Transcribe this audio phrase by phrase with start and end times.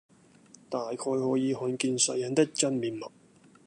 [0.67, 3.11] 大概可以看見世人的真面目；